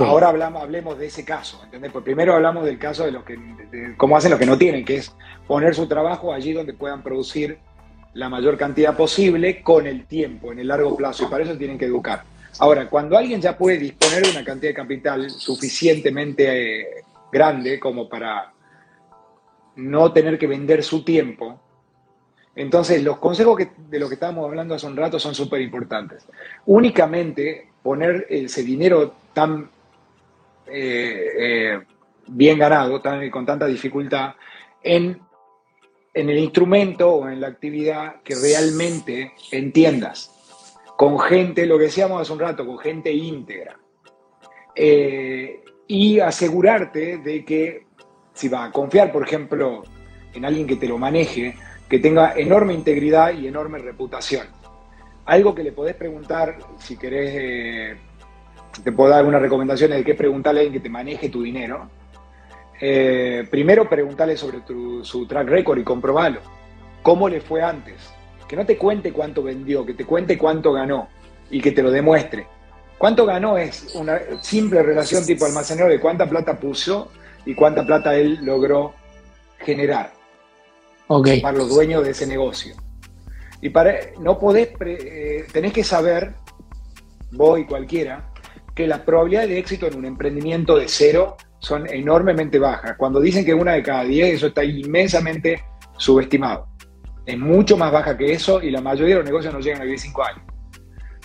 [0.04, 1.90] Ahora hablemos de ese caso, ¿entendés?
[1.90, 4.84] Pues primero hablamos del caso de los que, de cómo hacen los que no tienen,
[4.84, 5.12] que es
[5.46, 7.58] poner su trabajo allí donde puedan producir
[8.14, 11.78] la mayor cantidad posible con el tiempo, en el largo plazo, y para eso tienen
[11.78, 12.22] que educar.
[12.60, 18.08] Ahora, cuando alguien ya puede disponer de una cantidad de capital suficientemente eh, grande como
[18.08, 18.52] para
[19.76, 21.58] no tener que vender su tiempo,
[22.54, 26.26] entonces los consejos que- de los que estábamos hablando hace un rato son súper importantes.
[26.66, 29.70] Únicamente poner ese dinero tan
[30.66, 31.80] eh, eh,
[32.28, 34.34] bien ganado, tan, con tanta dificultad,
[34.82, 35.20] en,
[36.14, 40.30] en el instrumento o en la actividad que realmente entiendas.
[40.96, 43.78] Con gente, lo que decíamos hace un rato, con gente íntegra.
[44.74, 47.86] Eh, y asegurarte de que
[48.32, 49.82] si vas a confiar, por ejemplo,
[50.32, 51.56] en alguien que te lo maneje,
[51.88, 54.46] que tenga enorme integridad y enorme reputación.
[55.26, 57.96] Algo que le podés preguntar, si querés, eh,
[58.82, 61.88] te puedo dar algunas recomendaciones de qué preguntarle a alguien que te maneje tu dinero.
[62.80, 66.40] Eh, primero, preguntarle sobre tu- su track record y comprobalo.
[67.02, 67.94] ¿Cómo le fue antes?
[68.48, 71.08] Que no te cuente cuánto vendió, que te cuente cuánto ganó
[71.50, 72.46] y que te lo demuestre.
[72.98, 73.56] ¿Cuánto ganó?
[73.56, 77.10] Es una simple relación tipo almacenero de cuánta plata puso
[77.44, 78.94] y cuánta plata él logró
[79.58, 80.12] generar
[81.08, 81.28] ok.
[81.42, 82.74] para los dueños de ese negocio.
[83.62, 86.34] Y para no podés, eh, tenés que saber,
[87.30, 88.28] vos y cualquiera,
[88.74, 92.96] que las probabilidades de éxito en un emprendimiento de cero son enormemente bajas.
[92.98, 95.62] Cuando dicen que una de cada diez, eso está inmensamente
[95.96, 96.66] subestimado.
[97.24, 99.84] Es mucho más baja que eso y la mayoría de los negocios no llegan a
[99.84, 100.42] vivir cinco años.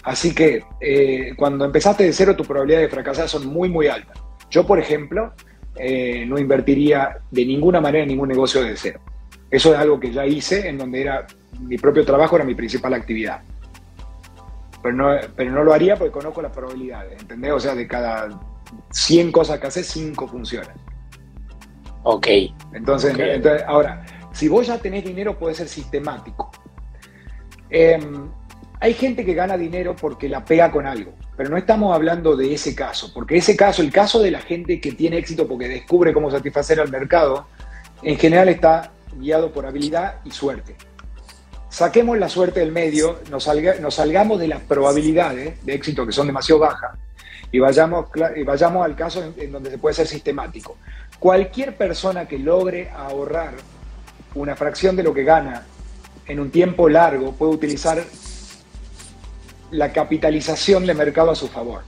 [0.03, 4.15] Así que eh, cuando empezaste de cero, tus probabilidades de fracasar son muy, muy altas.
[4.51, 5.33] Yo, por ejemplo,
[5.75, 8.99] eh, no invertiría de ninguna manera en ningún negocio de cero.
[9.49, 11.25] Eso es algo que ya hice en donde era
[11.59, 13.41] mi propio trabajo era mi principal actividad.
[14.81, 17.51] Pero no, pero no lo haría porque conozco las probabilidades, ¿entendés?
[17.51, 18.29] O sea, de cada
[18.91, 20.75] 100 cosas que haces, 5 funcionan.
[22.03, 22.27] Ok.
[22.73, 23.19] Entonces, Ok.
[23.19, 26.51] entonces, ahora, si vos ya tenés dinero, puede ser sistemático.
[27.69, 27.99] Eh,
[28.79, 32.53] hay gente que gana dinero porque la pega con algo, pero no estamos hablando de
[32.53, 36.13] ese caso, porque ese caso, el caso de la gente que tiene éxito porque descubre
[36.13, 37.47] cómo satisfacer al mercado,
[38.03, 40.75] en general está guiado por habilidad y suerte.
[41.69, 46.11] Saquemos la suerte del medio, nos, salga- nos salgamos de las probabilidades de éxito que
[46.13, 46.97] son demasiado bajas
[47.51, 50.77] y vayamos, cla- y vayamos al caso en, en donde se puede ser sistemático.
[51.19, 53.53] Cualquier persona que logre ahorrar
[54.35, 55.65] una fracción de lo que gana
[56.25, 58.03] en un tiempo largo puede utilizar
[59.71, 61.81] la capitalización de mercado a su favor.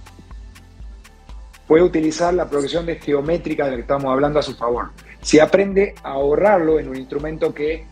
[1.67, 4.89] Puede utilizar la progresión de geométrica de la que estamos hablando a su favor.
[5.21, 7.85] Si aprende a ahorrarlo en un instrumento que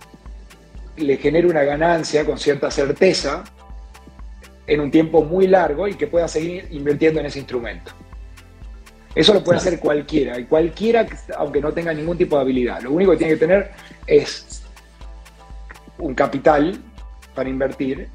[0.97, 3.43] le genere una ganancia con cierta certeza
[4.65, 7.91] en un tiempo muy largo y que pueda seguir invirtiendo en ese instrumento.
[9.15, 11.05] Eso lo puede hacer cualquiera, y cualquiera,
[11.37, 12.81] aunque no tenga ningún tipo de habilidad.
[12.81, 13.71] Lo único que tiene que tener
[14.05, 14.63] es
[15.97, 16.79] un capital
[17.33, 18.09] para invertir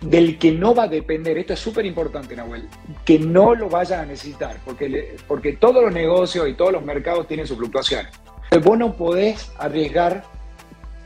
[0.00, 2.68] del que no va a depender, esto es súper importante, Nahuel,
[3.04, 6.82] que no lo vayan a necesitar, porque, le- porque todos los negocios y todos los
[6.84, 8.12] mercados tienen sus fluctuaciones.
[8.44, 10.24] Entonces, Vos no podés arriesgar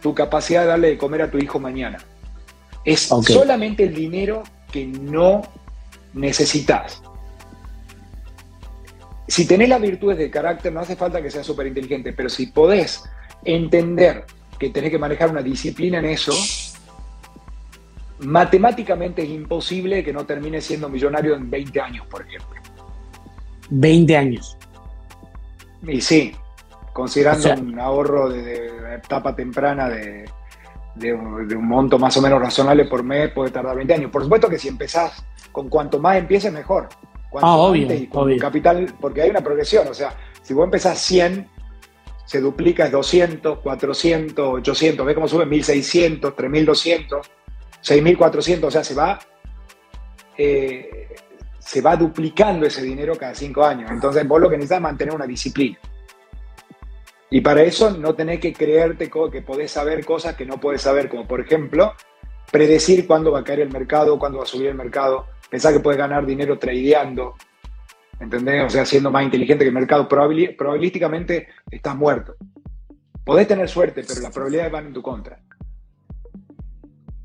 [0.01, 1.99] tu capacidad de darle de comer a tu hijo mañana.
[2.85, 5.43] Es solamente el dinero que no
[6.15, 7.03] necesitas.
[9.27, 12.47] Si tenés las virtudes de carácter, no hace falta que seas súper inteligente, pero si
[12.47, 13.05] podés
[13.45, 14.25] entender
[14.59, 16.33] que tenés que manejar una disciplina en eso,
[18.21, 22.61] matemáticamente es imposible que no termines siendo millonario en 20 años, por ejemplo.
[23.71, 24.57] 20 años.
[25.87, 26.33] Y sí,
[26.99, 30.25] considerando O sea- un ahorro de, de etapa temprana de,
[30.97, 34.11] de un de un monto más o menos razonable por mes, puede tardar 20 años.
[34.11, 36.89] Por supuesto que si empezás con cuanto más empieces, mejor.
[37.31, 38.39] Cuanto Ah, obvio, antes y con obvio.
[38.39, 39.87] capital, porque hay una progresión.
[39.89, 41.47] O sea, si vos empezás 100,
[42.25, 45.07] se duplica es 200, 400, 800.
[45.07, 45.47] ¿Ves cómo sube?
[45.47, 47.31] 1600, 3200,
[47.81, 48.67] 6400.
[48.69, 49.19] O sea, se va,
[50.37, 51.09] eh,
[51.59, 53.91] se va duplicando ese dinero cada 5 años.
[53.91, 55.79] Entonces, vos lo que necesitas es mantener una disciplina.
[57.31, 61.09] Y para eso no tenés que creerte que podés saber cosas que no podés saber,
[61.09, 61.93] como por ejemplo,
[62.51, 65.81] predecir cuándo va a caer el mercado, cuándo va a subir el mercado, pensar que
[65.81, 67.35] puedes ganar dinero tradeando,
[68.19, 68.65] ¿entendés?
[68.65, 72.35] O sea, siendo más inteligente que el mercado, Probabili- probabilísticamente estás muerto.
[73.25, 75.39] Podés tener suerte, pero las probabilidades van en tu contra.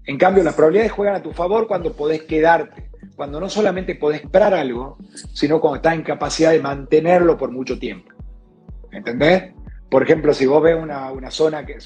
[0.06, 4.20] En cambio, las probabilidades juegan a tu favor cuando podés quedarte, cuando no solamente podés
[4.20, 4.98] comprar algo,
[5.34, 8.12] sino cuando estás en capacidad de mantenerlo por mucho tiempo.
[8.92, 9.54] ¿Entendés?
[9.94, 11.78] Por ejemplo, si vos ves una, zona que...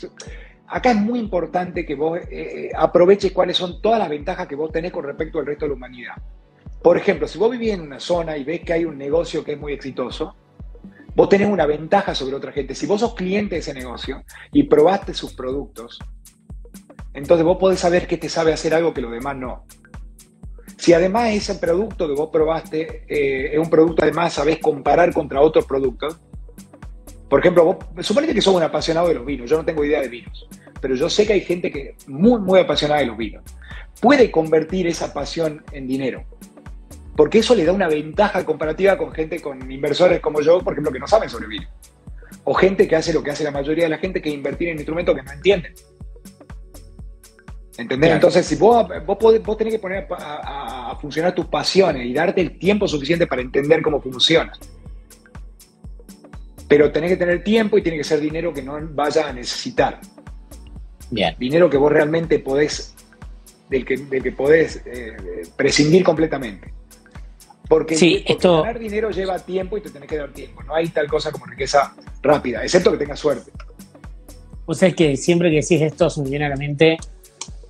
[0.67, 4.55] Acá es muy importante que vos eh, eh, aproveches cuáles son todas las ventajas que
[4.55, 6.13] vos tenés con respecto al resto de la humanidad.
[6.81, 9.51] Por ejemplo, si vos vivís en una zona y ves que hay un negocio que
[9.51, 10.37] es muy exitoso,
[11.15, 12.75] vos tenés una ventaja sobre otra gente.
[12.75, 15.99] Si vos sos cliente de ese negocio y probaste sus productos,
[17.13, 19.65] entonces vos podés saber que te sabe hacer algo que los demás no.
[20.77, 25.41] Si además ese producto que vos probaste eh, es un producto, además sabés comparar contra
[25.41, 26.21] otros productos.
[27.29, 29.49] Por ejemplo, vos, suponete que sos un apasionado de los vinos.
[29.49, 30.47] Yo no tengo idea de vinos,
[30.79, 33.43] pero yo sé que hay gente que es muy, muy apasionada de los vinos.
[34.01, 36.23] Puede convertir esa pasión en dinero.
[37.15, 40.91] Porque eso le da una ventaja comparativa con gente, con inversores como yo, por ejemplo,
[40.91, 41.67] que no saben sobre vino.
[42.43, 44.77] O gente que hace lo que hace la mayoría de la gente, que invertir en
[44.77, 45.73] instrumentos que no entienden.
[47.77, 48.11] ¿Entendés?
[48.11, 52.41] Entonces, si vos, vos, podés, vos tenés que poner a, funcionar tus pasiones y darte
[52.41, 54.51] el tiempo suficiente para entender cómo funciona.
[56.67, 59.99] Pero tenés que tener tiempo y tiene que ser dinero que no vaya a necesitar.
[61.09, 61.35] Bien.
[61.39, 62.93] Dinero que vos realmente podés,
[63.69, 65.15] del que, que podés eh,
[65.55, 66.73] prescindir completamente.
[67.67, 68.61] Porque, sí, esto...
[68.61, 70.63] ganar dinero lleva tiempo y te tenés que dar tiempo.
[70.63, 73.51] No hay tal cosa como riqueza rápida, excepto que tengas suerte.
[74.65, 76.97] O sea, es que siempre que decís esto se me viene a la mente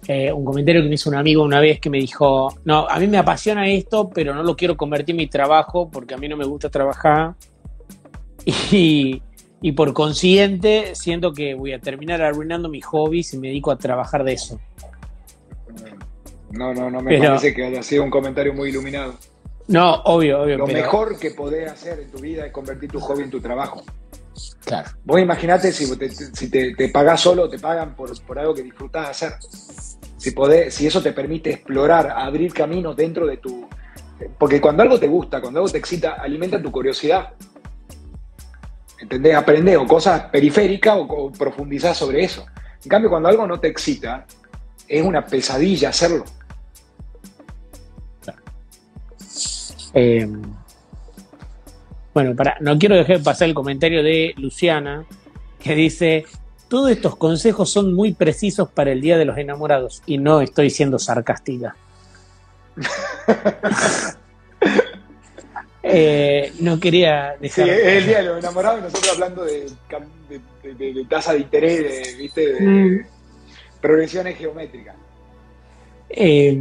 [0.07, 2.97] eh, un comentario que me hizo un amigo una vez que me dijo, no, a
[2.97, 6.29] mí me apasiona esto, pero no lo quiero convertir en mi trabajo porque a mí
[6.29, 7.35] no me gusta trabajar.
[8.71, 9.21] Y,
[9.61, 13.77] y por consiguiente siento que voy a terminar arruinando mi hobby si me dedico a
[13.77, 14.59] trabajar de eso.
[16.51, 19.15] No, no, no me parece que haya sido un comentario muy iluminado.
[19.67, 20.59] No, obvio, obvio.
[20.59, 23.83] Lo mejor que podés hacer en tu vida es convertir tu hobby en tu trabajo.
[24.63, 24.91] Claro.
[25.03, 28.63] Vos imaginate si te, si te, te pagás solo, te pagan por, por algo que
[28.63, 29.33] disfrutás hacer.
[30.17, 33.67] Si, podés, si eso te permite explorar, abrir caminos dentro de tu...
[34.39, 37.33] Porque cuando algo te gusta, cuando algo te excita, alimenta tu curiosidad.
[38.99, 39.35] ¿Entendés?
[39.35, 42.45] Aprendés o cosas periféricas o, o profundizás sobre eso.
[42.83, 44.25] En cambio, cuando algo no te excita,
[44.87, 46.25] es una pesadilla hacerlo.
[49.93, 50.27] Eh,
[52.13, 55.05] bueno, para, no quiero dejar pasar el comentario de Luciana,
[55.59, 56.25] que dice,
[56.67, 60.69] todos estos consejos son muy precisos para el Día de los Enamorados y no estoy
[60.69, 61.75] siendo sarcástica.
[65.89, 67.65] Eh, no quería dejar...
[67.65, 72.15] Sí, es el Día de los Enamorados y nosotros hablando de, tasa de interés, de,
[72.17, 72.53] ¿viste?
[72.53, 73.05] de mm.
[73.81, 74.95] progresiones geométricas.
[76.09, 76.57] Eh,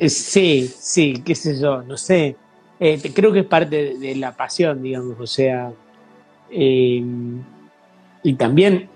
[0.00, 2.34] eh, sí, sí, qué sé yo, no sé.
[2.78, 5.70] Eh, creo que es parte de, la pasión, digamos, o sea.
[6.50, 7.02] Eh,
[8.22, 8.88] y también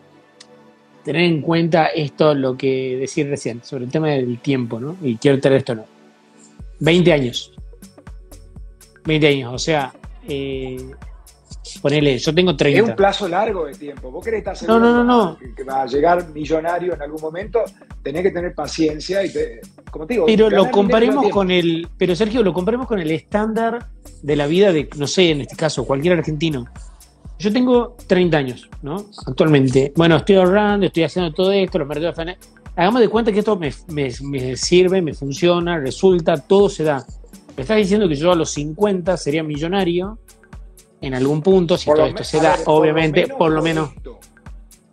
[1.04, 4.96] tener en cuenta esto, lo que decir recién, sobre el tema del tiempo, ¿no?
[5.02, 5.84] Y quiero tener esto, ¿no?
[6.80, 7.52] 20 años.
[9.04, 9.92] 20 años, o sea,
[11.80, 12.80] ponele, yo tengo 30.
[12.80, 14.10] Es un plazo largo de tiempo.
[14.10, 17.62] ¿Vos querés estar seguro no, no, no, Que, va a llegar millonario en algún momento?
[18.02, 19.32] Tenés que tener paciencia y,
[19.90, 20.26] como te digo...
[20.26, 21.88] Pero lo comparemos con el...
[21.96, 23.88] Pero Sergio, lo comparemos con el estándar
[24.22, 26.66] de la vida de, no sé, en este caso, cualquier argentino.
[27.38, 29.06] Yo tengo 30 años, ¿no?
[29.26, 29.92] Actualmente.
[29.96, 32.16] Bueno, estoy ahorrando, estoy haciendo todo esto, los mercados
[32.76, 37.06] Hagamos de cuenta que esto me, me sirve, me funciona, resulta, todo se da.
[37.56, 40.18] Me estás diciendo que yo a los 50 sería millonario
[41.00, 43.90] en algún punto, si todo esto se da, obviamente, por lo menos.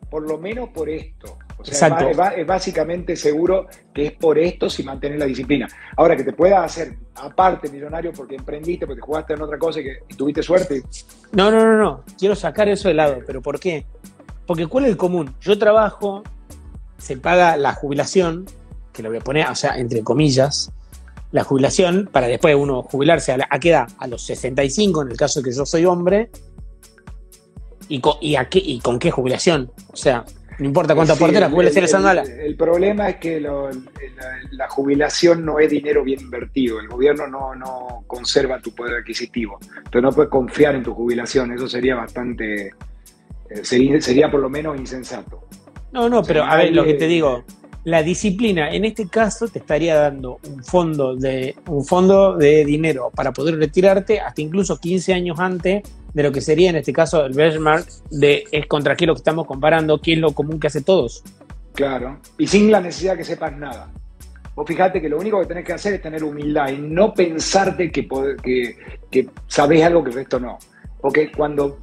[0.09, 1.37] Por lo menos por esto.
[1.57, 5.67] O sea, Es, básicamente seguro que es por esto si mantienes la disciplina.
[5.95, 9.83] Ahora, que te pueda hacer aparte millonario porque emprendiste, porque jugaste en otra cosa y
[9.83, 10.83] que tuviste suerte.
[11.31, 12.03] No, no, no, no.
[12.17, 13.19] Quiero sacar eso de lado.
[13.25, 13.85] ¿Pero por qué?
[14.45, 15.33] Porque ¿cuál es el común?
[15.39, 16.23] Yo trabajo,
[16.97, 18.45] se paga la jubilación,
[18.91, 20.73] que lo voy a poner, o sea, entre comillas,
[21.31, 23.87] la jubilación para después uno jubilarse a, la, qué edad?
[23.97, 26.29] A los 65 en el caso de que yo soy hombre.
[27.87, 29.71] ¿Y con, y, a qué, y con qué jubilación?
[29.91, 30.23] O sea,
[30.59, 32.19] no importa cuánto aporte la jubilación es anual.
[32.19, 36.79] El, problema es que la, jubilación no es dinero bien invertido.
[36.79, 39.59] El gobierno no, no conserva tu poder adquisitivo.
[39.77, 41.51] Entonces no puedes confiar en tu jubilación.
[41.51, 42.67] Eso sería bastante.
[43.49, 45.47] Eh, sería, sería, por lo menos insensato.
[45.91, 47.43] No, no, pero a ver, lo que te digo
[47.83, 53.11] la disciplina en este caso te estaría dando un fondo de un fondo de dinero
[53.15, 57.25] para poder retirarte hasta incluso 15 años antes de lo que sería en este caso
[57.25, 60.67] el benchmark de es contra qué lo que estamos comparando, qué es lo común que
[60.67, 61.23] hace todos.
[61.73, 63.89] Claro, y sin la necesidad que sepas nada.
[64.53, 67.89] Vos fíjate que lo único que tenés que hacer es tener humildad y no pensarte
[67.89, 68.07] que,
[68.43, 68.77] que,
[69.09, 70.59] que sabés algo que el resto no.
[70.99, 71.79] Porque cuando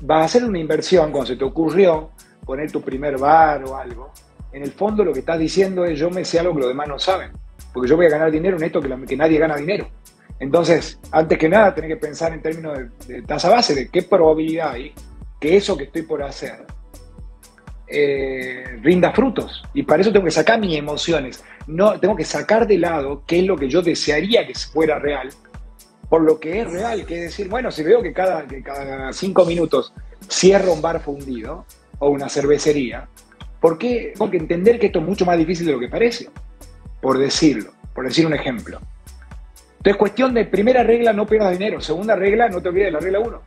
[0.00, 2.10] vas a hacer una inversión, cuando se te ocurrió,
[2.44, 4.12] poner tu primer bar o algo,
[4.56, 6.88] en el fondo lo que estás diciendo es yo me sé algo que los demás
[6.88, 7.30] no saben,
[7.74, 9.86] porque yo voy a ganar dinero en esto que, que nadie gana dinero.
[10.40, 14.70] Entonces, antes que nada, tenés que pensar en términos de, tasa base, de qué probabilidad
[14.70, 14.94] hay
[15.38, 16.64] que eso que estoy por hacer
[17.86, 19.62] eh, rinda frutos.
[19.74, 21.44] Y para eso tengo que sacar mis emociones.
[21.66, 25.28] No, tengo que sacar de lado qué es lo que yo desearía que fuera real,
[26.08, 29.12] por lo que es real, que es decir, bueno, si veo que cada, que cada
[29.12, 29.92] cinco minutos
[30.28, 31.66] cierra un bar fundido
[31.98, 33.06] o una cervecería,
[33.60, 34.12] ¿por qué?
[34.16, 36.28] Tengo entender que esto es mucho más difícil de lo que parece,
[37.00, 38.80] por decirlo, por decir un ejemplo.
[39.78, 41.80] Entonces, cuestión de primera regla, no pierdas dinero.
[41.80, 43.42] Segunda regla, no te olvides de la regla 1.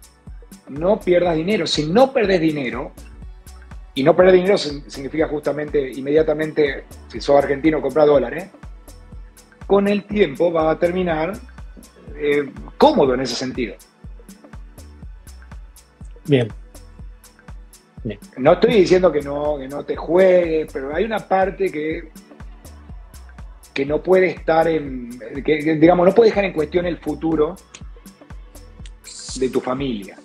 [0.70, 1.68] No pierdas dinero.
[1.68, 2.94] Si no perdés dinero,
[4.00, 8.48] y no perder dinero significa justamente, inmediatamente, si sos argentino, comprar dólares,
[9.68, 11.34] con el tiempo va a terminar
[12.16, 13.76] eh, cómodo en ese sentido.
[16.26, 16.48] Bien.
[18.38, 22.10] No estoy diciendo que no, que no te juegues, pero hay una parte que
[23.80, 27.56] que no puede estar en, que, digamos, no puede dejar en cuestión el futuro
[29.40, 30.18] de tu familia.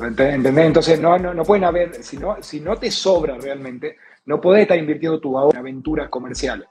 [0.00, 0.66] ¿Entendés?
[0.66, 4.62] Entonces no, no, no, pueden haber, si no, si no te sobra realmente, no puedes
[4.62, 6.66] estar invirtiendo tu ahorro en aventuras comerciales,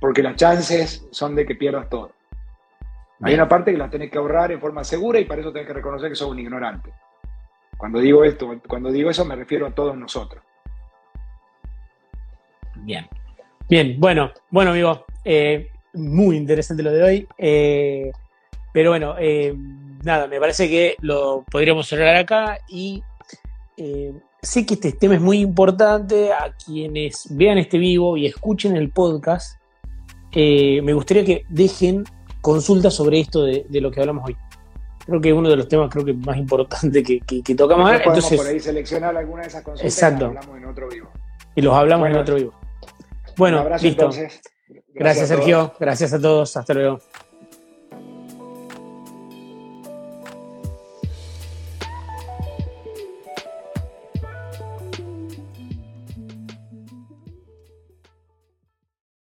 [0.00, 2.12] porque las chances son de que pierdas todo.
[3.22, 5.66] Hay una parte que la tenés que ahorrar en forma segura y para eso tenés
[5.66, 6.92] que reconocer que sos un ignorante.
[7.76, 10.42] Cuando digo esto, cuando digo eso me refiero a todos nosotros.
[12.76, 13.06] Bien.
[13.68, 17.28] Bien, bueno, bueno, amigo, eh, muy interesante lo de hoy.
[17.36, 18.12] Eh,
[18.72, 19.54] pero bueno, eh,
[20.04, 23.02] nada, me parece que lo podríamos cerrar acá y
[24.40, 28.90] sé que este tema es muy importante a quienes vean este vivo y escuchen el
[28.90, 29.60] podcast.
[30.32, 32.04] me gustaría que dejen
[32.40, 34.36] consultas sobre esto de, lo que hablamos hoy.
[35.06, 37.90] Creo que es uno de los temas creo que más importantes que, que, tocamos.
[37.92, 40.24] Entonces, por ahí seleccionar alguna de esas consultas exacto.
[40.24, 41.08] y hablamos en otro vivo.
[41.54, 42.52] Y los hablamos en otro vivo.
[43.36, 44.06] Bueno, listo.
[44.06, 44.40] Gracias,
[44.94, 45.72] Gracias Sergio.
[45.78, 46.56] Gracias a todos.
[46.56, 46.98] Hasta luego.